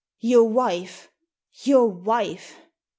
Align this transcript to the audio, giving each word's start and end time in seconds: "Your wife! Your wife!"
"Your 0.21 0.45
wife! 0.45 1.09
Your 1.61 1.85
wife!" 1.85 2.57